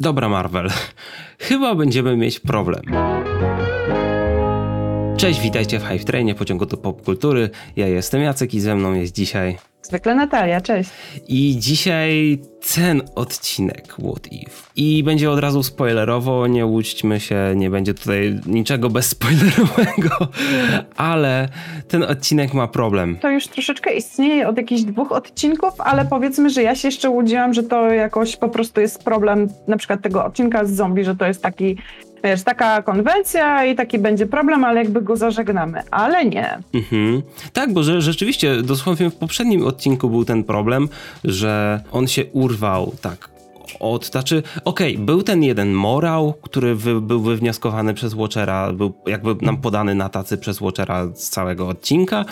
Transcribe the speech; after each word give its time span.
Dobra, 0.00 0.28
Marvel. 0.28 0.68
Chyba 1.38 1.74
będziemy 1.74 2.16
mieć 2.16 2.40
problem. 2.40 2.82
Cześć, 5.16 5.40
witajcie 5.40 5.78
w 5.78 5.84
Hype 5.84 6.04
Trainie, 6.04 6.34
pociągu 6.34 6.66
do 6.66 6.76
popkultury. 6.76 7.50
Ja 7.76 7.86
jestem 7.86 8.22
Jacek 8.22 8.54
i 8.54 8.60
ze 8.60 8.76
mną 8.76 8.94
jest 8.94 9.14
dzisiaj... 9.14 9.58
Zwykle 9.88 10.14
Natalia, 10.14 10.60
cześć. 10.60 10.90
I 11.28 11.56
dzisiaj 11.58 12.38
ten 12.74 13.02
odcinek 13.14 13.92
What 13.92 14.32
If. 14.32 14.50
I 14.76 15.02
będzie 15.02 15.30
od 15.30 15.38
razu 15.38 15.62
spoilerowo, 15.62 16.46
nie 16.46 16.66
łudźmy 16.66 17.20
się, 17.20 17.52
nie 17.56 17.70
będzie 17.70 17.94
tutaj 17.94 18.40
niczego 18.46 18.90
bezspoilerowego, 18.90 20.28
ale 20.96 21.48
ten 21.88 22.02
odcinek 22.02 22.54
ma 22.54 22.68
problem. 22.68 23.16
To 23.16 23.30
już 23.30 23.48
troszeczkę 23.48 23.94
istnieje 23.94 24.48
od 24.48 24.56
jakichś 24.56 24.82
dwóch 24.82 25.12
odcinków, 25.12 25.72
ale 25.78 26.04
powiedzmy, 26.04 26.50
że 26.50 26.62
ja 26.62 26.74
się 26.74 26.88
jeszcze 26.88 27.10
łudziłam, 27.10 27.54
że 27.54 27.62
to 27.62 27.90
jakoś 27.90 28.36
po 28.36 28.48
prostu 28.48 28.80
jest 28.80 29.04
problem 29.04 29.48
na 29.68 29.76
przykład 29.76 30.02
tego 30.02 30.24
odcinka 30.24 30.64
z 30.64 30.70
zombie, 30.70 31.04
że 31.04 31.16
to 31.16 31.26
jest 31.26 31.42
taki 31.42 31.76
wiesz, 32.24 32.42
taka 32.42 32.82
konwencja 32.82 33.64
i 33.64 33.74
taki 33.74 33.98
będzie 33.98 34.26
problem, 34.26 34.64
ale 34.64 34.82
jakby 34.82 35.02
go 35.02 35.16
zażegnamy, 35.16 35.82
ale 35.90 36.24
nie. 36.24 36.58
Mhm. 36.74 37.22
Tak, 37.52 37.72
bo 37.72 37.82
że, 37.82 38.02
rzeczywiście 38.02 38.62
dosłownie 38.62 39.10
w 39.10 39.14
poprzednim 39.14 39.66
odcinku 39.78 40.10
był 40.10 40.24
ten 40.24 40.44
problem, 40.44 40.88
że 41.24 41.80
on 41.92 42.08
się 42.08 42.24
urwał, 42.32 42.92
tak, 43.00 43.37
od, 43.80 44.06
znaczy, 44.06 44.42
okej, 44.64 44.94
okay, 44.94 45.06
był 45.06 45.22
ten 45.22 45.42
jeden 45.42 45.72
morał, 45.72 46.34
który 46.42 46.74
wy, 46.74 47.00
był 47.00 47.20
wywnioskowany 47.20 47.94
przez 47.94 48.14
Watchera, 48.14 48.72
był 48.72 48.92
jakby 49.06 49.46
nam 49.46 49.56
podany 49.56 49.94
na 49.94 50.08
tacy 50.08 50.38
przez 50.38 50.60
Watchera 50.60 51.08
z 51.14 51.28
całego 51.28 51.68
odcinka, 51.68 52.24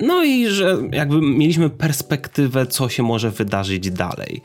no 0.00 0.24
i 0.24 0.46
że 0.46 0.78
jakby 0.92 1.20
mieliśmy 1.20 1.70
perspektywę, 1.70 2.66
co 2.66 2.88
się 2.88 3.02
może 3.02 3.30
wydarzyć 3.30 3.90
dalej. 3.90 4.40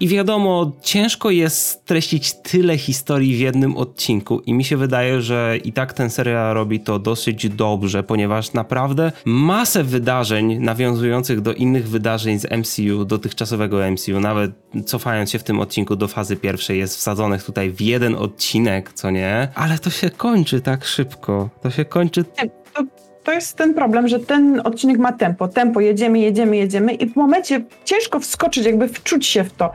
I 0.00 0.08
wiadomo, 0.08 0.72
ciężko 0.82 1.30
jest 1.30 1.68
streścić 1.68 2.34
tyle 2.34 2.78
historii 2.78 3.36
w 3.36 3.40
jednym 3.40 3.76
odcinku 3.76 4.40
i 4.46 4.54
mi 4.54 4.64
się 4.64 4.76
wydaje, 4.76 5.22
że 5.22 5.58
i 5.64 5.72
tak 5.72 5.92
ten 5.92 6.10
serial 6.10 6.54
robi 6.54 6.80
to 6.80 6.98
dosyć 6.98 7.48
dobrze, 7.48 8.02
ponieważ 8.02 8.52
naprawdę 8.52 9.12
masę 9.24 9.84
wydarzeń 9.84 10.58
nawiązujących 10.58 11.40
do 11.40 11.54
innych 11.54 11.88
wydarzeń 11.88 12.38
z 12.38 12.46
MCU, 12.50 13.04
dotychczasowego 13.04 13.90
MCU, 13.90 14.20
nawet 14.20 14.50
cofając 14.86 15.30
się 15.30 15.38
w 15.38 15.44
tym 15.44 15.60
odcinku 15.60 15.91
do 15.96 16.08
fazy 16.08 16.36
pierwszej 16.36 16.78
jest 16.78 16.96
wsadzonych 16.96 17.44
tutaj 17.44 17.70
w 17.70 17.80
jeden 17.80 18.14
odcinek, 18.14 18.92
co 18.92 19.10
nie? 19.10 19.48
Ale 19.54 19.78
to 19.78 19.90
się 19.90 20.10
kończy 20.10 20.60
tak 20.60 20.84
szybko. 20.84 21.50
To 21.62 21.70
się 21.70 21.84
kończy... 21.84 22.24
To, 22.24 22.82
to 23.24 23.32
jest 23.32 23.56
ten 23.56 23.74
problem, 23.74 24.08
że 24.08 24.20
ten 24.20 24.60
odcinek 24.64 24.98
ma 24.98 25.12
tempo. 25.12 25.48
Tempo, 25.48 25.80
jedziemy, 25.80 26.18
jedziemy, 26.18 26.56
jedziemy 26.56 26.94
i 26.94 27.06
w 27.06 27.16
momencie 27.16 27.64
ciężko 27.84 28.20
wskoczyć, 28.20 28.66
jakby 28.66 28.88
wczuć 28.88 29.26
się 29.26 29.44
w 29.44 29.52
to. 29.52 29.72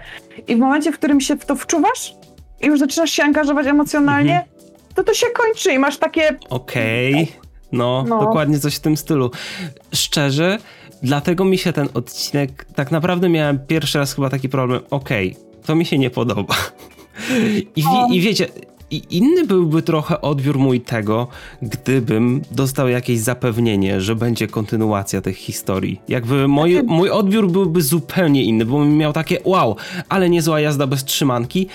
I 0.47 0.55
w 0.55 0.59
momencie, 0.59 0.91
w 0.91 0.97
którym 0.97 1.21
się 1.21 1.35
w 1.35 1.45
to 1.45 1.55
wczuwasz 1.55 2.13
i 2.61 2.67
już 2.67 2.79
zaczynasz 2.79 3.11
się 3.11 3.23
angażować 3.23 3.67
emocjonalnie, 3.67 4.39
mhm. 4.39 4.51
to 4.95 5.03
to 5.03 5.13
się 5.13 5.27
kończy 5.27 5.73
i 5.73 5.79
masz 5.79 5.97
takie... 5.97 6.39
Okej. 6.49 7.13
Okay. 7.13 7.27
No, 7.71 8.05
no, 8.07 8.19
dokładnie 8.19 8.59
coś 8.59 8.75
w 8.75 8.79
tym 8.79 8.97
stylu. 8.97 9.31
Szczerze, 9.93 10.57
dlatego 11.03 11.45
mi 11.45 11.57
się 11.57 11.73
ten 11.73 11.89
odcinek, 11.93 12.65
tak 12.75 12.91
naprawdę 12.91 13.29
miałem 13.29 13.59
pierwszy 13.59 13.97
raz 13.97 14.13
chyba 14.15 14.29
taki 14.29 14.49
problem, 14.49 14.81
okej, 14.89 15.31
okay, 15.31 15.46
to 15.67 15.75
mi 15.75 15.85
się 15.85 15.97
nie 15.97 16.09
podoba. 16.09 16.55
I, 17.75 17.81
wie, 17.83 18.15
i 18.15 18.21
wiecie, 18.21 18.47
i 18.91 19.01
inny 19.09 19.45
byłby 19.45 19.81
trochę 19.81 20.21
odbiór 20.21 20.57
mój 20.57 20.81
tego, 20.81 21.27
gdybym 21.61 22.41
dostał 22.51 22.89
jakieś 22.89 23.19
zapewnienie, 23.19 24.01
że 24.01 24.15
będzie 24.15 24.47
kontynuacja 24.47 25.21
tych 25.21 25.37
historii. 25.37 26.01
Jakby 26.07 26.47
mój, 26.47 26.71
znaczy- 26.71 26.87
mój 26.87 27.09
odbiór 27.09 27.51
byłby 27.51 27.81
zupełnie 27.81 28.43
inny, 28.43 28.65
bo 28.65 28.85
miał 28.85 29.13
takie 29.13 29.37
wow, 29.43 29.75
ale 30.09 30.29
niezła 30.29 30.59
jazda 30.59 30.87
bez 30.87 31.03
trzymanki, 31.05 31.67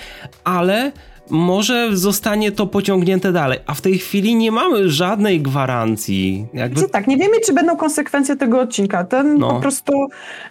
ale 0.43 0.91
może 1.29 1.97
zostanie 1.97 2.51
to 2.51 2.67
pociągnięte 2.67 3.31
dalej, 3.31 3.59
a 3.67 3.73
w 3.73 3.81
tej 3.81 3.97
chwili 3.97 4.35
nie 4.35 4.51
mamy 4.51 4.89
żadnej 4.89 5.41
gwarancji. 5.41 6.47
Jakby... 6.53 6.89
Tak, 6.89 7.07
nie 7.07 7.17
wiemy, 7.17 7.39
czy 7.45 7.53
będą 7.53 7.77
konsekwencje 7.77 8.35
tego 8.35 8.59
odcinka. 8.59 9.03
Ten 9.03 9.37
no. 9.37 9.49
po 9.49 9.59
prostu, 9.59 9.93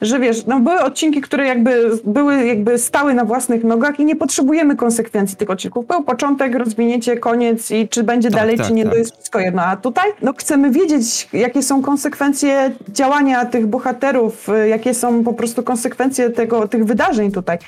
że 0.01 0.19
wiesz, 0.19 0.47
no 0.47 0.61
były 0.61 0.81
odcinki, 0.81 1.21
które 1.21 1.47
jakby 1.47 1.91
były 2.05 2.47
jakby 2.47 2.79
stały 2.79 3.15
na 3.15 3.25
własnych 3.25 3.65
nogach 3.65 4.01
i 4.01 4.05
nie 4.05 4.17
potrzebujemy 4.17 4.77
konsekwencji 4.77 5.37
tych 5.37 5.51
odcinków. 5.51 5.87
Był 5.87 6.03
początek, 6.03 6.55
rozwinięcie, 6.55 7.17
koniec 7.17 7.71
i 7.71 7.89
czy 7.89 8.03
będzie 8.03 8.31
tak, 8.31 8.41
dalej, 8.41 8.57
tak, 8.57 8.67
czy 8.67 8.73
nie, 8.73 8.83
tak. 8.83 8.93
to 8.93 8.99
jest 8.99 9.15
wszystko 9.15 9.41
jedno. 9.41 9.63
A 9.63 9.77
tutaj, 9.77 10.11
no 10.23 10.33
chcemy 10.33 10.71
wiedzieć, 10.71 11.29
jakie 11.33 11.63
są 11.63 11.83
konsekwencje 11.83 12.73
działania 12.89 13.45
tych 13.45 13.67
bohaterów, 13.67 14.49
jakie 14.69 14.95
są 14.95 15.25
po 15.25 15.33
prostu 15.33 15.63
konsekwencje 15.63 16.31
tego, 16.31 16.69
tych 16.69 16.85
wydarzeń 16.85 17.33
tutaj. 17.33 17.59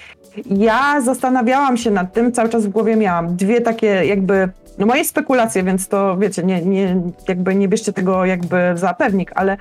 Ja 0.50 1.00
zastanawiałam 1.00 1.76
się 1.76 1.90
nad 1.90 2.12
tym, 2.12 2.32
cały 2.32 2.48
czas 2.48 2.66
w 2.66 2.68
głowie 2.68 2.93
miałam 2.96 3.36
dwie 3.36 3.60
takie 3.60 3.86
jakby, 3.86 4.48
no 4.78 4.86
moje 4.86 5.04
spekulacje, 5.04 5.62
więc 5.62 5.88
to 5.88 6.16
wiecie, 6.18 6.42
nie, 6.42 6.62
nie, 6.62 7.00
jakby 7.28 7.54
nie 7.54 7.68
bierzcie 7.68 7.92
tego 7.92 8.24
jakby 8.24 8.56
za 8.74 8.94
pewnik, 8.94 9.32
ale 9.34 9.56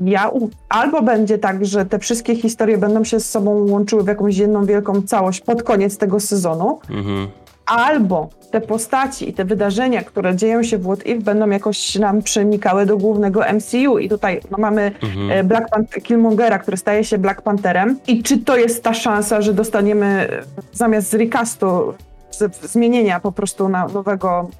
ja 0.00 0.30
albo 0.68 1.02
będzie 1.02 1.38
tak, 1.38 1.66
że 1.66 1.86
te 1.86 1.98
wszystkie 1.98 2.36
historie 2.36 2.78
będą 2.78 3.04
się 3.04 3.20
z 3.20 3.30
sobą 3.30 3.50
łączyły 3.70 4.04
w 4.04 4.06
jakąś 4.06 4.36
jedną 4.36 4.66
wielką 4.66 5.02
całość 5.02 5.40
pod 5.40 5.62
koniec 5.62 5.98
tego 5.98 6.20
sezonu, 6.20 6.80
mhm 6.90 7.28
albo 7.70 8.28
te 8.50 8.60
postaci 8.60 9.28
i 9.28 9.32
te 9.32 9.44
wydarzenia, 9.44 10.02
które 10.02 10.36
dzieją 10.36 10.62
się 10.62 10.78
w 10.78 10.84
What 10.84 11.06
If, 11.06 11.20
będą 11.20 11.50
jakoś 11.50 11.94
nam 11.94 12.22
przenikały 12.22 12.86
do 12.86 12.96
głównego 12.96 13.40
MCU. 13.54 13.98
I 13.98 14.08
tutaj 14.08 14.40
no, 14.50 14.58
mamy 14.58 14.92
mhm. 15.02 15.30
E, 15.30 15.44
Black 15.44 15.70
Panther, 15.70 16.02
Killmongera, 16.02 16.58
który 16.58 16.76
staje 16.76 17.04
się 17.04 17.18
Black 17.18 17.42
Pantherem. 17.42 17.98
I 18.06 18.22
czy 18.22 18.38
to 18.38 18.56
jest 18.56 18.82
ta 18.82 18.94
szansa, 18.94 19.42
że 19.42 19.54
dostaniemy 19.54 20.06
e, 20.06 20.28
zamiast 20.72 21.10
z 21.10 21.14
recastu, 21.14 21.94
z, 22.30 22.56
zmienienia 22.56 23.20
po 23.20 23.32
prostu 23.32 23.68
na 23.68 23.88
nowego, 23.88 24.50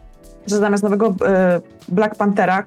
że 0.47 0.57
zamiast 0.57 0.83
nowego 0.83 1.15
e, 1.27 1.61
Black 1.89 2.15
Panthera, 2.15 2.67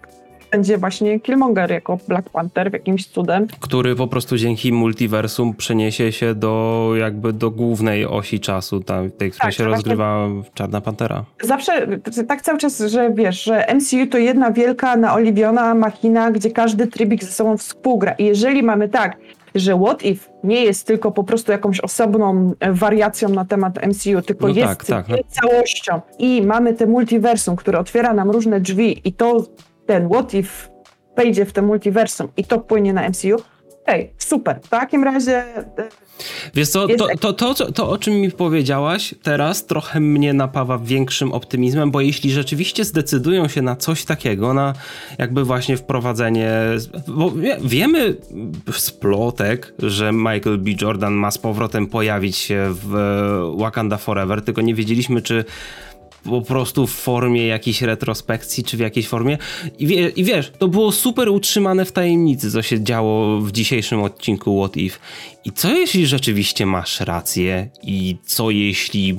będzie 0.53 0.77
właśnie 0.77 1.19
Killmonger 1.19 1.71
jako 1.71 1.97
Black 2.07 2.29
Panther 2.29 2.69
w 2.69 2.73
jakimś 2.73 3.07
cudem. 3.07 3.47
Który 3.59 3.95
po 3.95 4.07
prostu 4.07 4.37
dzięki 4.37 4.73
multiversum 4.73 5.53
przeniesie 5.53 6.11
się 6.11 6.35
do 6.35 6.91
jakby 6.99 7.33
do 7.33 7.51
głównej 7.51 8.05
osi 8.05 8.39
czasu, 8.39 8.79
tam, 8.79 9.11
tej, 9.11 9.31
która 9.31 9.45
tak, 9.45 9.53
się 9.53 9.63
rozgrywa 9.63 10.27
Czarna 10.53 10.81
Pantera. 10.81 11.25
Zawsze 11.41 11.87
tak 12.27 12.41
cały 12.41 12.57
czas, 12.57 12.79
że 12.79 13.11
wiesz, 13.13 13.43
że 13.43 13.65
MCU 13.75 14.07
to 14.11 14.17
jedna 14.17 14.51
wielka 14.51 14.95
naoliwiona 14.95 15.75
machina, 15.75 16.31
gdzie 16.31 16.51
każdy 16.51 16.87
trybik 16.87 17.23
ze 17.23 17.31
sobą 17.31 17.57
współgra. 17.57 18.11
I 18.11 18.25
jeżeli 18.25 18.63
mamy 18.63 18.89
tak, 18.89 19.17
że 19.55 19.79
What 19.79 20.03
If 20.03 20.29
nie 20.43 20.63
jest 20.63 20.87
tylko 20.87 21.11
po 21.11 21.23
prostu 21.23 21.51
jakąś 21.51 21.79
osobną 21.79 22.53
wariacją 22.71 23.29
na 23.29 23.45
temat 23.45 23.87
MCU, 23.87 24.21
tylko 24.21 24.47
no 24.47 24.53
jest 24.53 24.67
tak, 24.67 24.85
tak, 24.85 25.07
no. 25.07 25.17
całością 25.27 26.01
i 26.19 26.41
mamy 26.41 26.73
te 26.73 26.87
multiversum, 26.87 27.55
które 27.55 27.79
otwiera 27.79 28.13
nam 28.13 28.31
różne 28.31 28.59
drzwi 28.59 29.01
i 29.07 29.13
to 29.13 29.45
ten 29.85 30.09
what 30.09 30.33
if 30.33 30.69
wejdzie 31.17 31.45
w 31.45 31.53
to 31.53 31.61
multiversum 31.61 32.27
i 32.37 32.43
to 32.43 32.59
płynie 32.59 32.93
na 32.93 33.09
MCU, 33.09 33.37
Ej, 33.85 34.13
super. 34.17 34.59
W 34.63 34.69
takim 34.69 35.03
razie. 35.03 35.43
Wiesz 36.53 36.69
co, 36.69 36.87
to, 36.87 37.07
to, 37.19 37.33
to, 37.33 37.53
to, 37.53 37.71
to, 37.71 37.89
o 37.89 37.97
czym 37.97 38.13
mi 38.13 38.31
powiedziałaś 38.31 39.15
teraz, 39.23 39.65
trochę 39.65 39.99
mnie 39.99 40.33
napawa 40.33 40.77
większym 40.77 41.33
optymizmem, 41.33 41.91
bo 41.91 42.01
jeśli 42.01 42.31
rzeczywiście 42.31 42.85
zdecydują 42.85 43.47
się 43.47 43.61
na 43.61 43.75
coś 43.75 44.05
takiego, 44.05 44.53
na 44.53 44.73
jakby 45.17 45.43
właśnie 45.43 45.77
wprowadzenie. 45.77 46.51
Bo 47.07 47.31
wiemy 47.61 48.15
z 48.71 48.91
plotek, 48.91 49.73
że 49.79 50.11
Michael 50.11 50.57
B. 50.57 50.71
Jordan 50.81 51.13
ma 51.13 51.31
z 51.31 51.37
powrotem 51.37 51.87
pojawić 51.87 52.37
się 52.37 52.65
w 52.69 52.93
Wakanda 53.57 53.97
Forever, 53.97 54.41
tylko 54.41 54.61
nie 54.61 54.75
wiedzieliśmy, 54.75 55.21
czy 55.21 55.45
po 56.23 56.41
prostu 56.41 56.87
w 56.87 56.91
formie 56.91 57.47
jakiejś 57.47 57.81
retrospekcji, 57.81 58.63
czy 58.63 58.77
w 58.77 58.79
jakiejś 58.79 59.07
formie. 59.07 59.37
I, 59.79 59.87
wie, 59.87 60.09
I, 60.09 60.23
wiesz, 60.23 60.51
to 60.59 60.67
było 60.67 60.91
super 60.91 61.29
utrzymane 61.29 61.85
w 61.85 61.91
tajemnicy, 61.91 62.51
co 62.51 62.61
się 62.61 62.83
działo 62.83 63.41
w 63.41 63.51
dzisiejszym 63.51 64.03
odcinku 64.03 64.63
What 64.63 64.77
If. 64.77 64.97
I 65.45 65.51
co 65.51 65.73
jeśli 65.73 66.07
rzeczywiście 66.07 66.65
masz 66.65 66.99
rację? 66.99 67.69
I 67.83 68.17
co 68.25 68.49
jeśli 68.49 69.15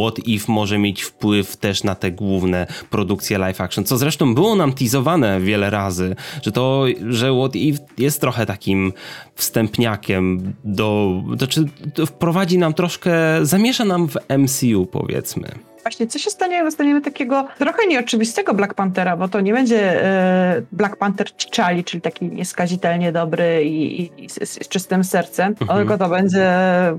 What 0.00 0.28
If 0.28 0.52
może 0.52 0.78
mieć 0.78 1.02
wpływ 1.02 1.56
też 1.56 1.84
na 1.84 1.94
te 1.94 2.10
główne 2.10 2.66
produkcje 2.90 3.38
live 3.38 3.60
action? 3.60 3.84
Co 3.84 3.98
zresztą 3.98 4.34
było 4.34 4.56
nam 4.56 4.72
teasowane 4.72 5.40
wiele 5.40 5.70
razy, 5.70 6.16
że 6.42 6.52
to, 6.52 6.84
że 7.08 7.38
What 7.38 7.56
If 7.56 7.82
jest 7.98 8.20
trochę 8.20 8.46
takim 8.46 8.92
wstępniakiem 9.34 10.52
do, 10.64 11.12
to, 11.38 11.46
czy 11.46 11.64
to 11.94 12.06
wprowadzi 12.06 12.58
nam 12.58 12.74
troszkę, 12.74 13.12
zamiesza 13.42 13.84
nam 13.84 14.08
w 14.08 14.16
MCU 14.38 14.86
powiedzmy. 14.86 15.71
Właśnie, 15.82 16.06
co 16.06 16.18
się 16.18 16.30
stanie, 16.30 16.56
jak 16.56 16.64
dostaniemy 16.64 17.00
takiego 17.00 17.48
trochę 17.58 17.86
nieoczywistego 17.86 18.54
Black 18.54 18.74
Panthera, 18.74 19.16
bo 19.16 19.28
to 19.28 19.40
nie 19.40 19.52
będzie 19.52 20.04
e, 20.04 20.62
Black 20.72 20.96
Panther 20.96 21.26
T'Challi, 21.26 21.84
czyli 21.84 22.00
taki 22.00 22.24
nieskazitelnie 22.24 23.12
dobry 23.12 23.64
i, 23.64 24.02
i, 24.02 24.24
i 24.24 24.28
z, 24.30 24.48
z, 24.48 24.68
czystym 24.68 25.04
sercem, 25.04 25.54
mhm. 25.60 25.78
tylko 25.78 25.98
to 25.98 26.08
będzie 26.08 26.50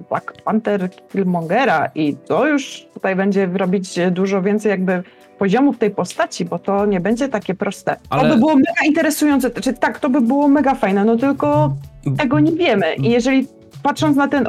Black 0.10 0.42
Panther 0.42 0.90
Killmongera 1.12 1.92
i 1.96 2.16
to 2.16 2.48
już 2.48 2.86
tutaj 2.94 3.16
będzie 3.16 3.46
robić 3.46 4.00
dużo 4.12 4.42
więcej 4.42 4.70
jakby 4.70 5.04
poziomów 5.38 5.78
tej 5.78 5.92
postaci, 5.92 6.46
bo 6.46 6.60
to 6.60 6.86
nie 6.86 7.00
będzie 7.00 7.30
takie 7.30 7.54
proste. 7.54 7.96
Ale... 8.10 8.24
To 8.24 8.30
by 8.30 8.40
było 8.40 8.56
mega 8.56 8.86
interesujące, 8.86 9.50
znaczy 9.50 9.74
tak, 9.74 10.00
to 10.00 10.10
by 10.10 10.22
było 10.22 10.48
mega 10.48 10.76
fajne, 10.76 11.06
no 11.06 11.18
tylko 11.18 11.74
tego 12.18 12.40
nie 12.40 12.52
wiemy 12.52 12.96
i 12.96 13.10
jeżeli 13.10 13.48
patrząc 13.84 14.18
na 14.18 14.28
ten 14.28 14.48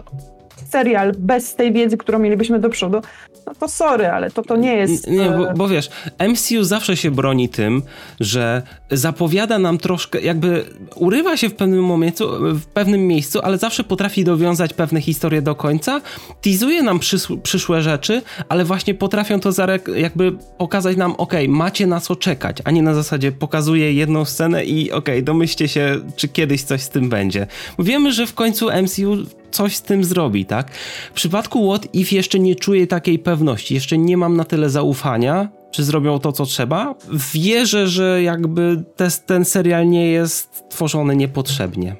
serial 0.74 1.12
bez 1.18 1.54
tej 1.54 1.72
wiedzy, 1.72 1.96
którą 1.96 2.18
mielibyśmy 2.18 2.58
do 2.58 2.68
przodu, 2.68 3.00
no 3.46 3.52
to 3.60 3.68
sorry, 3.68 4.06
ale 4.06 4.30
to, 4.30 4.42
to 4.42 4.56
nie 4.56 4.76
jest... 4.76 5.10
Nie, 5.10 5.30
bo, 5.30 5.50
e, 5.50 5.54
bo 5.54 5.68
wiesz, 5.68 5.90
MCU 6.28 6.64
zawsze 6.64 6.96
się 6.96 7.10
broni 7.10 7.48
tym, 7.48 7.82
że 8.20 8.62
zapowiada 8.90 9.58
nam 9.58 9.78
troszkę, 9.78 10.20
jakby 10.20 10.64
urywa 10.96 11.36
się 11.36 11.48
w 11.48 11.54
pewnym 11.54 11.84
momencie, 11.84 12.24
w 12.40 12.66
pewnym 12.66 13.06
miejscu, 13.06 13.40
ale 13.42 13.58
zawsze 13.58 13.84
potrafi 13.84 14.24
dowiązać 14.24 14.74
pewne 14.74 15.00
historie 15.00 15.42
do 15.42 15.54
końca, 15.54 16.00
teasuje 16.40 16.82
nam 16.82 16.98
przyszłe 17.42 17.82
rzeczy, 17.82 18.22
ale 18.48 18.64
właśnie 18.64 18.94
potrafią 18.94 19.40
to 19.40 19.50
jakby 19.96 20.32
pokazać 20.58 20.96
nam, 20.96 21.14
ok, 21.18 21.32
macie 21.48 21.86
na 21.86 22.00
co 22.00 22.16
czekać, 22.16 22.56
a 22.64 22.70
nie 22.70 22.82
na 22.82 22.94
zasadzie 22.94 23.32
pokazuje 23.32 23.92
jedną 23.92 24.24
scenę 24.24 24.64
i 24.64 24.92
ok, 24.92 25.08
domyślcie 25.22 25.68
się, 25.68 26.00
czy 26.16 26.28
kiedyś 26.28 26.62
coś 26.62 26.82
z 26.82 26.88
tym 26.88 27.08
będzie. 27.08 27.46
Wiemy, 27.78 28.12
że 28.12 28.26
w 28.26 28.34
końcu 28.34 28.68
MCU 28.82 29.16
coś 29.54 29.76
z 29.76 29.82
tym 29.82 30.04
zrobi, 30.04 30.46
tak? 30.46 30.70
W 31.10 31.12
przypadku 31.12 31.70
What 31.70 31.94
If 31.94 32.16
jeszcze 32.16 32.38
nie 32.38 32.54
czuję 32.54 32.86
takiej 32.86 33.18
pewności, 33.18 33.74
jeszcze 33.74 33.98
nie 33.98 34.16
mam 34.16 34.36
na 34.36 34.44
tyle 34.44 34.70
zaufania, 34.70 35.48
czy 35.70 35.84
zrobią 35.84 36.18
to, 36.18 36.32
co 36.32 36.46
trzeba. 36.46 36.94
Wierzę, 37.34 37.88
że 37.88 38.22
jakby 38.22 38.84
te, 38.96 39.08
ten 39.26 39.44
serial 39.44 39.88
nie 39.88 40.10
jest 40.10 40.64
tworzony 40.68 41.16
niepotrzebnie. 41.16 41.96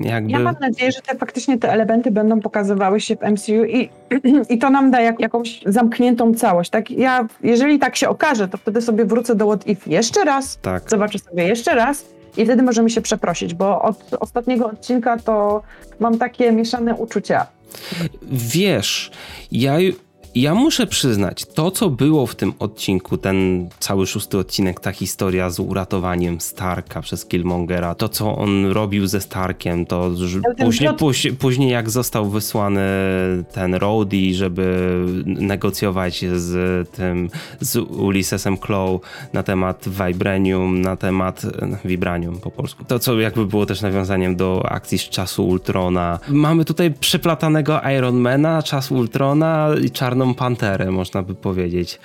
Jakby... 0.00 0.32
Ja 0.32 0.38
mam 0.38 0.54
nadzieję, 0.60 0.92
że 0.92 1.00
te, 1.00 1.18
faktycznie 1.18 1.58
te 1.58 1.72
elementy 1.72 2.10
będą 2.10 2.40
pokazywały 2.40 3.00
się 3.00 3.16
w 3.16 3.20
MCU 3.20 3.64
i, 3.64 3.90
i 4.54 4.58
to 4.58 4.70
nam 4.70 4.90
da 4.90 5.00
jak, 5.00 5.20
jakąś 5.20 5.60
zamkniętą 5.66 6.34
całość. 6.34 6.70
Tak? 6.70 6.90
Ja, 6.90 7.26
jeżeli 7.42 7.78
tak 7.78 7.96
się 7.96 8.08
okaże, 8.08 8.48
to 8.48 8.58
wtedy 8.58 8.82
sobie 8.82 9.04
wrócę 9.04 9.34
do 9.34 9.46
What 9.46 9.66
If 9.66 9.90
jeszcze 9.90 10.24
raz, 10.24 10.58
tak. 10.58 10.90
zobaczę 10.90 11.18
sobie 11.18 11.44
jeszcze 11.44 11.74
raz 11.74 12.15
i 12.36 12.44
wtedy 12.44 12.62
możemy 12.62 12.90
się 12.90 13.00
przeprosić, 13.00 13.54
bo 13.54 13.82
od 13.82 14.14
ostatniego 14.20 14.66
odcinka 14.66 15.16
to 15.18 15.62
mam 16.00 16.18
takie 16.18 16.52
mieszane 16.52 16.94
uczucia. 16.94 17.46
Wiesz, 18.32 19.10
ja 19.52 19.78
ja 20.36 20.54
muszę 20.54 20.86
przyznać, 20.86 21.44
to 21.44 21.70
co 21.70 21.90
było 21.90 22.26
w 22.26 22.34
tym 22.34 22.52
odcinku, 22.58 23.16
ten 23.16 23.68
cały 23.78 24.06
szósty 24.06 24.38
odcinek, 24.38 24.80
ta 24.80 24.92
historia 24.92 25.50
z 25.50 25.60
uratowaniem 25.60 26.40
Starka 26.40 27.02
przez 27.02 27.26
Killmongera, 27.26 27.94
to 27.94 28.08
co 28.08 28.36
on 28.36 28.66
robił 28.66 29.06
ze 29.06 29.20
Starkiem, 29.20 29.86
to 29.86 30.10
później, 30.58 30.94
później, 30.98 31.34
później 31.34 31.70
jak 31.70 31.90
został 31.90 32.30
wysłany 32.30 32.80
ten 33.52 33.74
Rhodey, 33.74 34.34
żeby 34.34 34.76
negocjować 35.26 36.24
z 36.36 36.88
tym, 36.90 37.30
z 37.60 37.76
Ulyssesem 37.76 38.58
Claw 38.58 39.00
na 39.32 39.42
temat 39.42 39.84
Vibranium, 39.88 40.80
na 40.80 40.96
temat 40.96 41.42
Vibranium 41.84 42.38
po 42.38 42.50
polsku. 42.50 42.84
To 42.84 42.98
co 42.98 43.20
jakby 43.20 43.46
było 43.46 43.66
też 43.66 43.80
nawiązaniem 43.82 44.36
do 44.36 44.62
akcji 44.68 44.98
z 44.98 45.02
czasu 45.08 45.48
Ultrona. 45.48 46.18
Mamy 46.28 46.64
tutaj 46.64 46.90
przeplatanego 46.90 47.80
Ironmana, 47.98 48.62
czas 48.62 48.90
Ultrona 48.90 49.68
i 49.84 49.90
czarną 49.90 50.25
Panterę, 50.34 50.90
można 50.90 51.22
by 51.22 51.34
powiedzieć. 51.34 51.98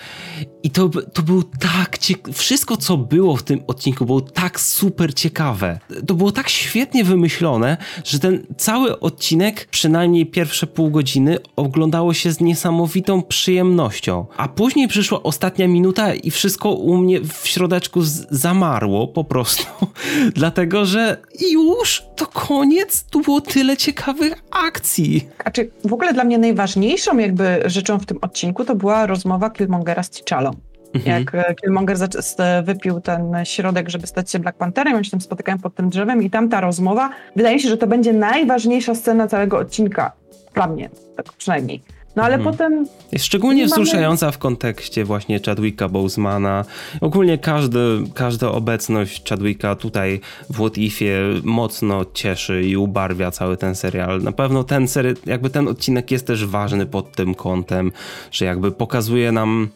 I 0.64 0.70
to, 0.70 0.90
to 1.14 1.22
był 1.22 1.44
tak 1.44 1.98
ciekawe. 1.98 2.34
Wszystko, 2.34 2.78
co 2.78 2.98
było 2.98 3.36
w 3.36 3.44
tym 3.44 3.64
odcinku, 3.68 4.06
było 4.06 4.22
tak 4.22 4.60
super 4.60 5.14
ciekawe. 5.14 5.80
To 6.08 6.14
było 6.14 6.32
tak 6.32 6.50
świetnie 6.50 7.04
wymyślone, 7.04 7.78
że 8.04 8.20
ten 8.20 8.46
cały 8.58 9.00
odcinek, 9.00 9.68
przynajmniej 9.72 10.26
pierwsze 10.26 10.68
pół 10.68 10.90
godziny, 10.90 11.38
oglądało 11.56 12.14
się 12.14 12.32
z 12.32 12.40
niesamowitą 12.40 13.22
przyjemnością. 13.24 14.26
A 14.38 14.48
później 14.48 14.88
przyszła 14.88 15.24
ostatnia 15.24 15.68
minuta 15.68 16.14
i 16.14 16.32
wszystko 16.32 16.72
u 16.72 16.98
mnie 16.98 17.22
w 17.22 17.48
środeczku 17.48 18.00
zamarło 18.30 19.08
po 19.08 19.24
prostu. 19.24 19.64
Dlatego, 20.36 20.86
że 20.86 21.18
już 21.52 22.04
to 22.16 22.28
koniec, 22.28 23.04
tu 23.04 23.22
było 23.22 23.42
tyle 23.42 23.78
ciekawych 23.78 24.34
akcji. 24.52 25.28
A 25.46 25.52
czy 25.52 25.72
w 25.86 25.94
ogóle 25.94 26.14
dla 26.14 26.24
mnie 26.24 26.38
najważniejszą 26.38 27.18
jakby 27.18 27.62
rzeczą 27.66 28.00
w 28.00 28.06
tym 28.06 28.11
odcinku 28.22 28.66
to 28.66 28.76
była 28.76 29.06
rozmowa 29.06 29.50
Killmongera 29.50 30.04
z 30.04 30.10
T'Challą. 30.10 30.52
Mhm. 30.94 31.20
Jak 31.20 31.36
e, 31.36 31.56
Killmonger 31.56 31.98
wypił 32.64 33.02
ten 33.02 33.34
środek, 33.44 33.90
żeby 33.90 34.08
stać 34.08 34.32
się 34.32 34.40
Black 34.40 34.58
Pantherem, 34.58 34.96
oni 34.96 35.06
się 35.06 35.12
tam 35.12 35.22
spotykają 35.22 35.58
pod 35.58 35.76
tym 35.76 35.90
drzewem 35.90 36.24
i 36.24 36.30
tam 36.30 36.50
ta 36.50 36.62
rozmowa, 36.62 37.10
wydaje 37.36 37.60
się, 37.60 37.70
że 37.70 37.78
to 37.78 37.88
będzie 37.88 38.14
najważniejsza 38.14 38.96
scena 38.96 39.28
całego 39.28 39.58
odcinka. 39.58 40.12
Dla 40.54 40.68
mnie, 40.68 40.90
tak 41.18 41.34
przynajmniej. 41.34 41.84
No 42.16 42.24
ale 42.24 42.36
mhm. 42.36 42.52
potem. 42.52 42.86
Jest 43.12 43.26
szczególnie 43.26 43.66
wzruszająca 43.66 44.26
mamy... 44.26 44.34
w 44.34 44.38
kontekście 44.38 45.06
właśnie 45.06 45.40
Chadwicka 45.46 45.90
Bosemana. 45.90 46.66
Ogólnie 47.02 47.38
każdy, 47.38 48.04
każda 48.14 48.52
obecność 48.52 49.30
Chadwicka 49.30 49.76
tutaj 49.76 50.20
w 50.50 50.54
What 50.56 50.78
Ifie 50.78 51.20
mocno 51.44 52.06
cieszy 52.14 52.64
i 52.64 52.78
ubarwia 52.78 53.32
cały 53.32 53.58
ten 53.58 53.76
serial. 53.76 54.22
Na 54.22 54.32
pewno 54.32 54.64
ten 54.64 54.88
serial, 54.88 55.16
jakby 55.26 55.50
ten 55.50 55.68
odcinek 55.68 56.12
jest 56.12 56.28
też 56.28 56.46
ważny 56.46 56.86
pod 56.86 57.16
tym 57.16 57.36
kątem, 57.36 57.92
że 58.32 58.46
jakby 58.46 58.72
pokazuje 58.72 59.32
nam. 59.32 59.70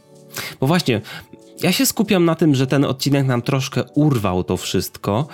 Bo 0.60 0.68
właśnie, 0.68 1.02
ja 1.62 1.72
się 1.72 1.86
skupiam 1.86 2.26
na 2.26 2.36
tym, 2.36 2.56
że 2.56 2.68
ten 2.68 2.86
odcinek 2.86 3.26
nam 3.26 3.42
troszkę 3.42 3.84
urwał 3.94 4.44
to 4.44 4.58
wszystko, 4.58 5.28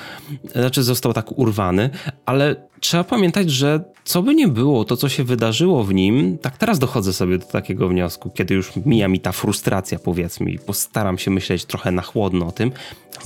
znaczy 0.56 0.83
został 0.83 1.13
tak 1.13 1.38
urwany, 1.38 1.89
ale 2.25 2.56
trzeba 2.80 3.04
pamiętać, 3.04 3.50
że 3.50 3.83
co 4.03 4.24
by 4.24 4.36
nie 4.36 4.48
było, 4.48 4.86
to 4.86 4.98
co 4.98 5.09
się 5.09 5.24
wydarzyło 5.24 5.83
w 5.83 5.94
nim, 5.94 6.38
tak 6.38 6.57
teraz 6.57 6.80
dochodzę 6.80 7.13
sobie 7.13 7.38
do 7.38 7.45
takiego 7.45 7.88
wniosku, 7.88 8.30
kiedy 8.30 8.53
już 8.53 8.71
mija 8.86 9.07
mi 9.07 9.19
ta 9.19 9.31
frustracja, 9.31 10.00
powiedzmy, 10.00 10.51
i 10.51 10.59
postaram 10.59 11.18
się 11.18 11.31
myśleć 11.31 11.65
trochę 11.65 11.92
na 11.92 12.01
chłodno 12.01 12.48
o 12.48 12.51
tym, 12.51 12.71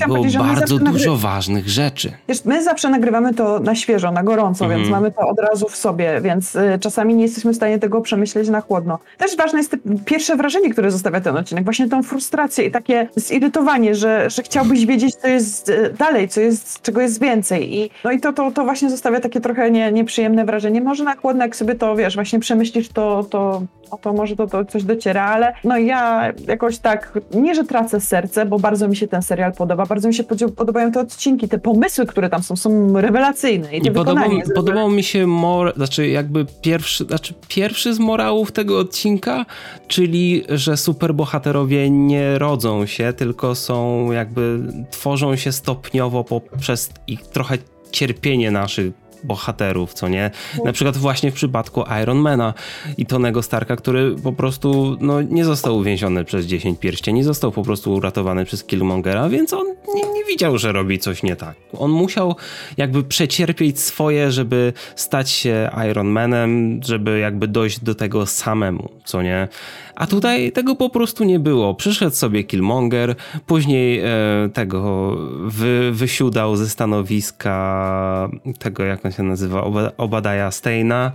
było 0.07 0.25
bardzo 0.39 0.77
dużo 0.77 1.11
nagry... 1.11 1.21
ważnych 1.21 1.69
rzeczy. 1.69 2.11
Wiesz, 2.27 2.45
my 2.45 2.63
zawsze 2.63 2.89
nagrywamy 2.89 3.33
to 3.33 3.59
na 3.59 3.75
świeżo, 3.75 4.11
na 4.11 4.23
gorąco, 4.23 4.65
mm. 4.65 4.77
więc 4.77 4.89
mamy 4.89 5.11
to 5.11 5.27
od 5.27 5.39
razu 5.39 5.67
w 5.69 5.75
sobie, 5.75 6.21
więc 6.21 6.55
y, 6.55 6.77
czasami 6.79 7.15
nie 7.15 7.23
jesteśmy 7.23 7.53
w 7.53 7.55
stanie 7.55 7.79
tego 7.79 8.01
przemyśleć 8.01 8.49
na 8.49 8.61
chłodno. 8.61 8.99
Też 9.17 9.37
ważne 9.37 9.59
jest 9.59 9.75
pierwsze 10.05 10.35
wrażenie, 10.35 10.69
które 10.69 10.91
zostawia 10.91 11.21
ten 11.21 11.37
odcinek, 11.37 11.63
właśnie 11.63 11.89
tą 11.89 12.03
frustrację 12.03 12.65
i 12.65 12.71
takie 12.71 13.07
zirytowanie, 13.15 13.95
że, 13.95 14.29
że 14.29 14.43
chciałbyś 14.43 14.85
wiedzieć, 14.85 15.15
co 15.15 15.27
jest 15.27 15.69
y, 15.69 15.93
dalej, 15.99 16.29
co 16.29 16.41
jest, 16.41 16.81
czego 16.81 17.01
jest 17.01 17.21
więcej. 17.21 17.75
I, 17.75 17.89
no 18.03 18.11
i 18.11 18.19
to, 18.19 18.33
to, 18.33 18.51
to 18.51 18.63
właśnie 18.63 18.89
zostawia 18.89 19.19
takie 19.19 19.41
trochę 19.41 19.71
nie, 19.71 19.91
nieprzyjemne 19.91 20.45
wrażenie. 20.45 20.64
Może 20.69 21.03
na 21.03 21.15
chłodno, 21.15 21.43
jak 21.43 21.55
sobie 21.55 21.75
to, 21.75 21.95
wiesz, 21.95 22.15
właśnie 22.15 22.39
przemyślisz, 22.39 22.89
to, 22.89 23.25
to, 23.29 23.61
to 24.01 24.13
może 24.13 24.35
to, 24.35 24.47
to 24.47 24.65
coś 24.65 24.83
dociera, 24.83 25.25
ale 25.25 25.53
no 25.63 25.77
ja 25.77 26.33
jakoś 26.47 26.77
tak, 26.77 27.19
nie, 27.33 27.55
że 27.55 27.63
tracę 27.63 28.01
serce, 28.01 28.45
bo 28.45 28.59
bardzo 28.59 28.87
mi 28.87 28.95
się 28.95 29.07
ten 29.07 29.21
serial 29.21 29.53
podoba, 29.53 29.85
bardzo 29.85 30.07
mi 30.07 30.13
się 30.13 30.23
podobają 30.55 30.91
te 30.91 30.99
odcinki, 30.99 31.47
te 31.47 31.59
pomysły, 31.59 32.05
które 32.05 32.29
tam 32.29 32.43
są, 32.43 32.55
są 32.55 33.01
rewelacyjne. 33.01 33.77
I, 33.77 33.87
I 33.87 33.91
podobał, 33.91 34.29
podobał 34.55 34.89
mi 34.89 35.03
się, 35.03 35.27
mor, 35.27 35.73
znaczy 35.75 36.07
jakby 36.07 36.45
pierwszy, 36.61 37.05
znaczy 37.05 37.33
pierwszy 37.47 37.93
z 37.93 37.99
morałów 37.99 38.51
tego 38.51 38.79
odcinka, 38.79 39.45
czyli, 39.87 40.43
że 40.49 40.77
superbohaterowie 40.77 41.89
nie 41.89 42.39
rodzą 42.39 42.85
się, 42.85 43.13
tylko 43.13 43.55
są 43.55 44.11
jakby, 44.11 44.59
tworzą 44.91 45.35
się 45.35 45.51
stopniowo 45.51 46.23
poprzez 46.23 46.89
ich 47.07 47.21
trochę 47.21 47.57
cierpienie 47.91 48.51
naszych 48.51 49.04
bohaterów, 49.23 49.93
co 49.93 50.07
nie? 50.07 50.31
Na 50.65 50.73
przykład 50.73 50.97
właśnie 50.97 51.31
w 51.31 51.33
przypadku 51.33 51.83
Ironmana 52.03 52.53
i 52.97 53.05
Tonego 53.05 53.43
Starka, 53.43 53.75
który 53.75 54.15
po 54.23 54.33
prostu 54.33 54.97
no, 54.99 55.21
nie 55.21 55.45
został 55.45 55.77
uwięziony 55.77 56.23
przez 56.23 56.45
10 56.45 56.79
pierścieni, 56.79 57.23
został 57.23 57.51
po 57.51 57.63
prostu 57.63 57.93
uratowany 57.93 58.45
przez 58.45 58.63
Killmongera, 58.63 59.29
więc 59.29 59.53
on 59.53 59.67
nie, 59.95 60.01
nie 60.01 60.23
widział, 60.25 60.57
że 60.57 60.71
robi 60.71 60.99
coś 60.99 61.23
nie 61.23 61.35
tak. 61.35 61.55
On 61.77 61.91
musiał 61.91 62.35
jakby 62.77 63.03
przecierpieć 63.03 63.79
swoje, 63.79 64.31
żeby 64.31 64.73
stać 64.95 65.29
się 65.29 65.69
Ironmanem, 65.91 66.79
żeby 66.83 67.19
jakby 67.19 67.47
dojść 67.47 67.79
do 67.79 67.95
tego 67.95 68.25
samemu, 68.25 68.89
co 69.05 69.21
nie? 69.21 69.47
A 69.95 70.07
tutaj 70.07 70.51
tego 70.51 70.75
po 70.75 70.89
prostu 70.89 71.23
nie 71.23 71.39
było. 71.39 71.75
Przyszedł 71.75 72.15
sobie 72.15 72.43
Killmonger, 72.43 73.15
później 73.47 73.99
e, 73.99 74.05
tego 74.53 75.11
wy, 75.45 75.91
wysiudał 75.91 76.55
ze 76.55 76.69
stanowiska 76.69 78.29
tego, 78.59 78.83
jak 78.83 79.05
on 79.05 79.11
się 79.11 79.23
nazywa, 79.23 79.63
Obadaja 79.97 80.51
Steina, 80.51 81.11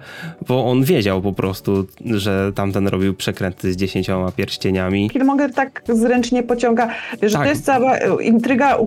bo 0.48 0.66
on 0.66 0.84
wiedział 0.84 1.22
po 1.22 1.32
prostu, 1.32 1.86
że 2.04 2.52
tamten 2.54 2.88
robił 2.88 3.14
przekręty 3.14 3.72
z 3.72 3.76
dziesięcioma 3.76 4.32
pierścieniami. 4.32 5.10
Killmonger 5.10 5.54
tak 5.54 5.82
zręcznie 5.88 6.42
pociąga, 6.42 6.88
że 7.22 7.36
tak. 7.36 7.42
to 7.42 7.48
jest 7.48 7.64
cała 7.64 7.98
intryga 8.20 8.78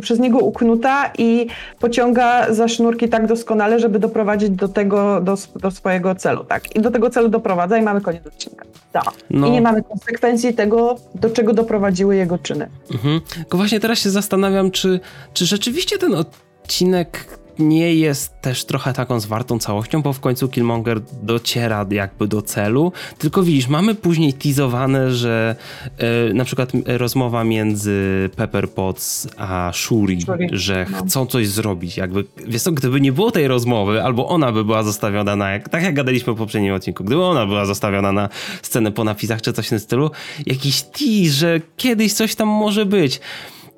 przez 0.00 0.18
niego 0.18 0.38
uknuta 0.38 1.10
i 1.18 1.46
pociąga 1.78 2.54
za 2.54 2.68
sznurki 2.68 3.08
tak 3.08 3.26
doskonale, 3.26 3.78
żeby 3.78 3.98
doprowadzić 3.98 4.50
do 4.50 4.68
tego, 4.68 5.20
do, 5.20 5.36
do 5.60 5.70
swojego 5.70 6.14
celu, 6.14 6.44
tak? 6.44 6.76
I 6.76 6.80
do 6.80 6.90
tego 6.90 7.10
celu 7.10 7.28
doprowadza 7.28 7.78
i 7.78 7.82
mamy 7.82 8.00
koniec 8.00 8.26
odcinka. 8.26 8.64
Tak. 8.92 9.04
No. 9.30 9.46
I 9.46 9.50
nie 9.50 9.60
mamy 9.60 9.82
konsekwencji 9.82 10.54
tego, 10.54 10.96
do 11.14 11.30
czego 11.30 11.52
doprowadziły 11.52 12.16
jego 12.16 12.38
czyny. 12.38 12.68
Mhm. 12.92 13.20
Tylko 13.34 13.56
właśnie 13.56 13.80
teraz 13.80 13.98
się 13.98 14.10
zastanawiam, 14.10 14.70
czy, 14.70 15.00
czy 15.32 15.46
rzeczywiście 15.46 15.98
ten 15.98 16.14
odcinek 16.14 17.38
nie 17.58 17.94
jest 17.94 18.40
też 18.40 18.64
trochę 18.64 18.92
taką 18.92 19.20
zwartą 19.20 19.58
całością, 19.58 20.02
bo 20.02 20.12
w 20.12 20.20
końcu 20.20 20.48
Killmonger 20.48 21.00
dociera 21.22 21.86
jakby 21.90 22.28
do 22.28 22.42
celu, 22.42 22.92
tylko 23.18 23.42
widzisz, 23.42 23.68
mamy 23.68 23.94
później 23.94 24.32
teasowane, 24.32 25.12
że 25.12 25.56
e, 25.98 26.34
na 26.34 26.44
przykład 26.44 26.72
rozmowa 26.86 27.44
między 27.44 28.30
Pepper 28.36 28.70
Potts 28.70 29.28
a 29.36 29.70
Shuri, 29.74 30.20
Shuri. 30.20 30.48
że 30.52 30.86
no. 30.90 30.98
chcą 30.98 31.26
coś 31.26 31.48
zrobić, 31.48 31.96
jakby, 31.96 32.24
wiesz 32.46 32.62
co, 32.62 32.72
gdyby 32.72 33.00
nie 33.00 33.12
było 33.12 33.30
tej 33.30 33.48
rozmowy, 33.48 34.02
albo 34.02 34.28
ona 34.28 34.52
by 34.52 34.64
była 34.64 34.82
zostawiona 34.82 35.36
na, 35.36 35.50
jak, 35.50 35.68
tak 35.68 35.82
jak 35.82 35.94
gadaliśmy 35.94 36.32
w 36.32 36.36
poprzednim 36.36 36.74
odcinku, 36.74 37.04
gdyby 37.04 37.24
ona 37.24 37.46
była 37.46 37.66
zostawiona 37.66 38.12
na 38.12 38.28
scenę 38.62 38.92
po 38.92 39.04
napisach, 39.04 39.42
czy 39.42 39.52
coś 39.52 39.66
w 39.66 39.70
tym 39.70 39.80
stylu, 39.80 40.10
jakiś 40.46 40.82
tease, 40.82 41.30
że 41.30 41.60
kiedyś 41.76 42.12
coś 42.12 42.34
tam 42.34 42.48
może 42.48 42.86
być, 42.86 43.20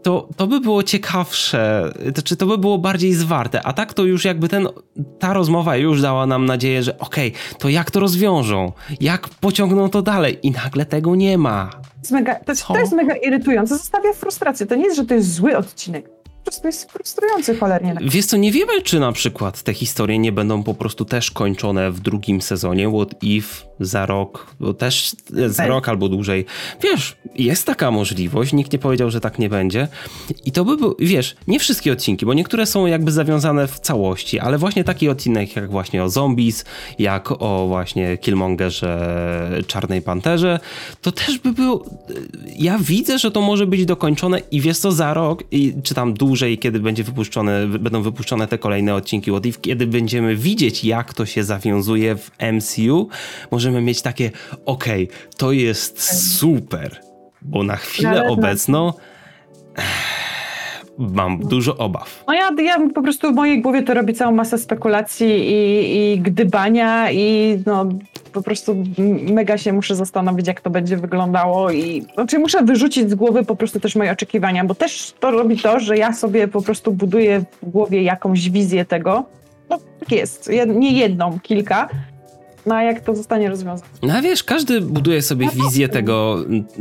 to, 0.03 0.29
to 0.37 0.47
by 0.47 0.61
było 0.61 0.83
ciekawsze, 0.83 1.93
to, 2.05 2.13
znaczy 2.13 2.37
to 2.37 2.47
by 2.47 2.59
było 2.59 2.79
bardziej 2.79 3.15
zwarte, 3.15 3.63
a 3.63 3.73
tak 3.73 3.95
to 3.95 4.05
już 4.05 4.25
jakby 4.25 4.49
ten, 4.49 4.69
ta 5.19 5.33
rozmowa 5.33 5.77
już 5.77 6.03
dała 6.03 6.27
nam 6.27 6.47
nadzieję, 6.47 6.83
że 6.83 6.99
okej, 6.99 7.29
okay, 7.29 7.59
to 7.59 7.69
jak 7.69 7.91
to 7.91 8.01
rozwiążą, 8.01 8.73
jak 9.01 9.29
pociągną 9.29 9.91
to 9.91 10.03
dalej? 10.03 10.39
I 10.43 10.51
nagle 10.51 10.87
tego 10.87 11.15
nie 11.15 11.39
ma. 11.39 11.71
To 11.73 11.99
jest 12.01 12.13
mega, 12.13 12.35
to, 12.35 12.53
to 12.69 12.79
jest 12.79 12.93
mega 12.93 13.15
irytujące, 13.15 13.77
zostawia 13.77 14.13
frustrację, 14.13 14.67
to 14.67 14.75
nie 14.75 14.85
jest, 14.85 14.97
że 14.97 15.05
to 15.05 15.15
jest 15.15 15.35
zły 15.35 15.57
odcinek, 15.57 16.20
prostu 16.51 16.67
jest 16.67 16.93
frustrujący 16.93 17.57
cholernie. 17.57 17.97
Wiesz 18.01 18.27
co, 18.27 18.37
nie 18.37 18.53
wiemy, 18.53 18.83
czy 18.83 19.01
na 19.01 19.13
przykład 19.13 19.63
te 19.63 19.75
historie 19.75 20.19
nie 20.19 20.33
będą 20.33 20.63
po 20.63 20.75
prostu 20.75 21.05
też 21.05 21.31
kończone 21.31 21.91
w 21.91 22.01
drugim 22.01 22.43
sezonie, 22.43 22.89
What 22.89 23.23
If 23.23 23.71
za 23.81 24.07
rok, 24.07 24.55
bo 24.61 24.75
też 24.75 25.17
za 25.47 25.67
rok 25.67 25.89
albo 25.89 26.09
dłużej. 26.09 26.47
Wiesz, 26.83 27.17
jest 27.35 27.67
taka 27.67 27.91
możliwość, 27.91 28.53
nikt 28.53 28.73
nie 28.73 28.79
powiedział, 28.79 29.11
że 29.11 29.21
tak 29.21 29.39
nie 29.39 29.49
będzie. 29.49 29.89
I 30.45 30.53
to 30.53 30.65
by 30.65 30.77
był, 30.77 30.97
wiesz, 30.99 31.37
nie 31.47 31.59
wszystkie 31.59 31.93
odcinki, 31.93 32.27
bo 32.27 32.35
niektóre 32.35 32.67
są 32.67 32.87
jakby 32.87 33.13
zawiązane 33.13 33.67
w 33.67 33.81
całości, 33.81 34.39
ale 34.39 34.59
właśnie 34.59 34.85
taki 34.85 35.09
odcinek 35.09 35.57
jak 35.57 35.71
właśnie 35.71 36.05
o 36.05 36.09
zombies, 36.09 36.65
jak 36.99 37.43
o 37.43 37.67
właśnie 37.69 38.19
Killmongerze, 38.19 39.63
Czarnej 39.67 40.03
Panterze, 40.03 40.61
to 41.01 41.13
też 41.13 41.39
by 41.39 41.53
był, 41.53 41.85
ja 42.59 42.79
widzę, 42.79 43.19
że 43.19 43.31
to 43.31 43.41
może 43.41 43.67
być 43.67 43.85
dokończone 43.85 44.41
i 44.51 44.61
wiesz 44.61 44.79
co, 44.79 44.93
za 44.93 45.15
rok, 45.15 45.45
czy 45.83 45.95
tam 45.95 46.15
dłużej, 46.15 46.40
kiedy 46.59 46.81
będzie 46.81 47.05
wypuszczone, 47.05 47.67
będą 47.67 48.03
wypuszczone 48.03 48.47
te 48.47 48.59
kolejne 48.59 48.95
odcinki 48.95 49.31
What 49.31 49.47
If, 49.47 49.61
kiedy 49.61 49.87
będziemy 49.87 50.37
widzieć, 50.37 50.85
jak 50.85 51.15
to 51.15 51.27
się 51.27 51.45
zawiązuje 51.45 52.17
w 52.17 52.31
MCU, 52.53 53.09
może 53.51 53.71
możemy 53.71 53.87
mieć 53.87 54.03
takie, 54.03 54.31
okej, 54.67 55.05
okay, 55.05 55.37
to 55.37 55.53
jest 55.53 56.03
super, 56.39 57.01
bo 57.43 57.63
na 57.63 57.77
chwilę 57.77 58.29
obecną 58.29 58.93
mam 60.99 61.39
dużo 61.39 61.77
obaw. 61.77 62.25
No 62.29 62.35
ja, 62.35 62.51
ja 62.65 62.89
po 62.95 63.03
prostu 63.03 63.33
w 63.33 63.35
mojej 63.35 63.63
głowie 63.63 63.83
to 63.83 63.95
robi 63.95 64.15
całą 64.15 64.33
masę 64.33 64.59
spekulacji 64.59 65.29
i, 65.29 66.13
i 66.13 66.21
gdybania 66.21 67.11
i 67.11 67.59
no 67.67 67.89
po 68.33 68.43
prostu 68.43 68.85
mega 69.33 69.59
się 69.59 69.73
muszę 69.73 69.97
zastanowić, 69.97 70.47
jak 70.47 70.61
to 70.61 70.71
będzie 70.71 70.97
wyglądało 70.97 71.71
i 71.71 72.07
znaczy 72.15 72.39
muszę 72.39 72.65
wyrzucić 72.65 73.11
z 73.11 73.15
głowy 73.15 73.45
po 73.45 73.57
prostu 73.57 73.81
też 73.81 73.97
moje 73.97 74.13
oczekiwania, 74.13 74.65
bo 74.65 74.75
też 74.75 75.15
to 75.21 75.31
robi 75.31 75.59
to, 75.59 75.81
że 75.81 75.97
ja 75.97 76.13
sobie 76.13 76.49
po 76.49 76.63
prostu 76.63 76.93
buduję 76.93 77.45
w 77.63 77.71
głowie 77.71 78.03
jakąś 78.03 78.51
wizję 78.51 78.85
tego. 78.85 79.25
No 79.71 79.79
tak 80.01 80.13
jest, 80.13 80.51
nie 80.67 80.93
jedną, 80.93 81.41
kilka 81.41 81.89
no 82.67 82.75
a 82.75 82.83
jak 82.83 83.01
to 83.01 83.17
zostanie 83.17 83.49
rozwiązane? 83.49 83.91
No 84.03 84.23
wiesz, 84.23 84.45
każdy 84.45 84.81
buduje 84.81 85.23
sobie 85.23 85.49
wizję 85.55 85.89
tego, 85.89 86.37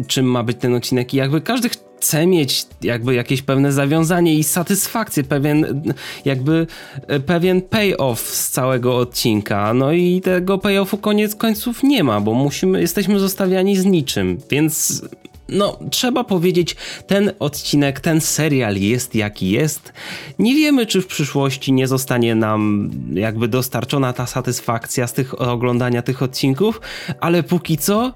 czym 0.07 0.25
ma 0.25 0.43
być 0.43 0.57
ten 0.57 0.75
odcinek 0.75 1.13
i 1.13 1.17
jakby 1.17 1.41
każdy 1.41 1.69
chce 1.99 2.27
mieć 2.27 2.65
jakby 2.81 3.15
jakieś 3.15 3.41
pewne 3.41 3.71
zawiązanie 3.71 4.35
i 4.35 4.43
satysfakcję, 4.43 5.23
pewien 5.23 5.83
jakby 6.25 6.67
e, 7.07 7.19
pewien 7.19 7.61
payoff 7.61 8.21
z 8.21 8.49
całego 8.49 8.97
odcinka. 8.97 9.73
No 9.73 9.91
i 9.91 10.21
tego 10.21 10.57
payoffu 10.57 10.97
koniec 10.97 11.35
końców 11.35 11.83
nie 11.83 12.03
ma, 12.03 12.21
bo 12.21 12.33
musimy, 12.33 12.81
jesteśmy 12.81 13.19
zostawiani 13.19 13.77
z 13.77 13.85
niczym, 13.85 14.37
więc 14.49 15.01
no, 15.49 15.79
trzeba 15.89 16.23
powiedzieć, 16.23 16.75
ten 17.07 17.31
odcinek, 17.39 17.99
ten 17.99 18.21
serial 18.21 18.75
jest 18.75 19.15
jaki 19.15 19.49
jest. 19.49 19.93
Nie 20.39 20.55
wiemy, 20.55 20.85
czy 20.85 21.01
w 21.01 21.07
przyszłości 21.07 21.73
nie 21.73 21.87
zostanie 21.87 22.35
nam 22.35 22.91
jakby 23.13 23.47
dostarczona 23.47 24.13
ta 24.13 24.25
satysfakcja 24.25 25.07
z 25.07 25.13
tych 25.13 25.41
oglądania 25.41 26.01
tych 26.01 26.23
odcinków, 26.23 26.81
ale 27.19 27.43
póki 27.43 27.77
co, 27.77 28.13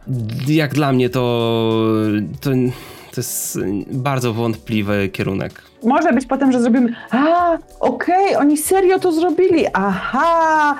jak 0.48 0.74
dla 0.74 0.94
mnie 0.94 1.10
to, 1.10 1.60
to, 2.42 2.52
to 3.16 3.22
jest 3.22 3.60
bardzo 3.92 4.34
wątpliwy 4.34 5.10
kierunek. 5.10 5.62
Może 5.84 6.14
być 6.14 6.26
potem, 6.26 6.52
że 6.52 6.62
zrobimy, 6.62 6.96
a, 7.12 7.58
okej, 7.80 8.26
okay, 8.26 8.38
oni 8.38 8.58
serio 8.58 9.00
to 9.00 9.12
zrobili, 9.12 9.66
aha, 9.74 10.76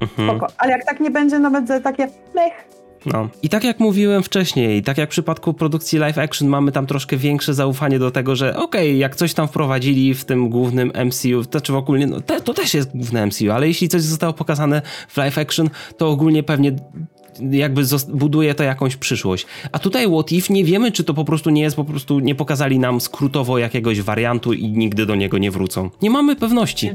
mhm. 0.00 0.40
Ale 0.58 0.72
jak 0.72 0.84
tak 0.84 1.00
nie 1.00 1.10
będzie, 1.10 1.38
no 1.38 1.50
będzie 1.50 1.80
takie 1.80 2.08
mech, 2.34 2.70
no. 3.06 3.28
I 3.42 3.48
tak 3.48 3.64
jak 3.64 3.80
mówiłem 3.80 4.22
wcześniej, 4.22 4.82
tak 4.82 4.98
jak 4.98 5.08
w 5.08 5.12
przypadku 5.12 5.54
produkcji 5.54 5.98
live 5.98 6.18
action, 6.18 6.48
mamy 6.48 6.72
tam 6.72 6.86
troszkę 6.86 7.16
większe 7.16 7.54
zaufanie 7.54 7.98
do 7.98 8.10
tego, 8.10 8.36
że 8.36 8.56
okej, 8.56 8.88
okay, 8.88 8.96
jak 8.96 9.16
coś 9.16 9.34
tam 9.34 9.48
wprowadzili 9.48 10.14
w 10.14 10.24
tym 10.24 10.48
głównym 10.48 10.92
MCU, 11.04 11.44
to 11.44 11.60
czy 11.60 11.76
ogólnie, 11.76 12.06
no, 12.06 12.20
te, 12.20 12.40
to 12.40 12.54
też 12.54 12.74
jest 12.74 12.96
główne 12.96 13.26
MCU, 13.26 13.50
ale 13.52 13.68
jeśli 13.68 13.88
coś 13.88 14.02
zostało 14.02 14.32
pokazane 14.32 14.82
w 15.08 15.16
live 15.16 15.38
action, 15.38 15.70
to 15.96 16.08
ogólnie 16.10 16.42
pewnie 16.42 16.72
jakby 17.50 17.82
buduje 18.08 18.54
to 18.54 18.62
jakąś 18.62 18.96
przyszłość. 18.96 19.46
A 19.72 19.78
tutaj 19.78 20.08
What 20.08 20.32
If 20.32 20.52
nie 20.52 20.64
wiemy, 20.64 20.92
czy 20.92 21.04
to 21.04 21.14
po 21.14 21.24
prostu 21.24 21.50
nie 21.50 21.62
jest, 21.62 21.76
po 21.76 21.84
prostu 21.84 22.20
nie 22.20 22.34
pokazali 22.34 22.78
nam 22.78 23.00
skrótowo 23.00 23.58
jakiegoś 23.58 24.00
wariantu 24.00 24.52
i 24.52 24.68
nigdy 24.68 25.06
do 25.06 25.14
niego 25.14 25.38
nie 25.38 25.50
wrócą. 25.50 25.90
Nie 26.02 26.10
mamy 26.10 26.36
pewności. 26.36 26.90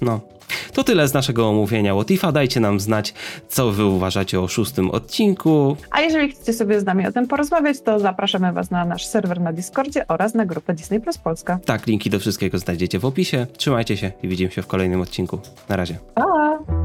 No. 0.00 0.20
To 0.72 0.84
tyle 0.84 1.08
z 1.08 1.14
naszego 1.14 1.48
omówienia 1.48 1.94
Łotifa. 1.94 2.32
Dajcie 2.32 2.60
nam 2.60 2.80
znać, 2.80 3.14
co 3.48 3.72
wy 3.72 3.84
uważacie 3.84 4.40
o 4.40 4.48
szóstym 4.48 4.90
odcinku. 4.90 5.76
A 5.90 6.00
jeżeli 6.00 6.32
chcecie 6.32 6.52
sobie 6.52 6.80
z 6.80 6.84
nami 6.84 7.06
o 7.06 7.12
tym 7.12 7.26
porozmawiać, 7.26 7.80
to 7.80 7.98
zapraszamy 7.98 8.52
was 8.52 8.70
na 8.70 8.84
nasz 8.84 9.06
serwer 9.06 9.40
na 9.40 9.52
Discordzie 9.52 10.06
oraz 10.08 10.34
na 10.34 10.46
grupę 10.46 10.74
Disney 10.74 11.00
Plus 11.00 11.18
Polska. 11.18 11.58
Tak, 11.64 11.86
linki 11.86 12.10
do 12.10 12.20
wszystkiego 12.20 12.58
znajdziecie 12.58 12.98
w 12.98 13.04
opisie. 13.04 13.46
Trzymajcie 13.56 13.96
się 13.96 14.12
i 14.22 14.28
widzimy 14.28 14.50
się 14.50 14.62
w 14.62 14.66
kolejnym 14.66 15.00
odcinku. 15.00 15.38
Na 15.68 15.76
razie. 15.76 15.98
Pa! 16.14 16.83